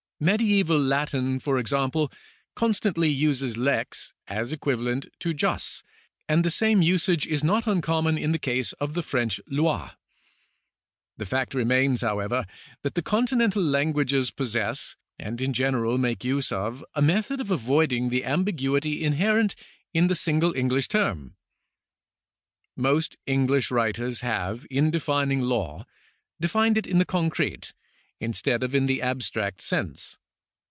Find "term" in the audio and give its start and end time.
20.87-21.35